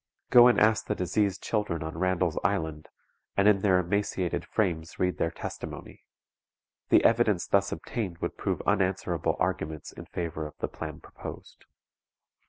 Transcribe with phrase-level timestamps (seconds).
[0.31, 2.89] Go and ask the diseased children on Randall's Island,
[3.37, 6.05] and in their emaciated frames read their testimony.
[6.89, 11.65] The evidence thus obtained would prove unanswerable arguments in favor of the plan proposed.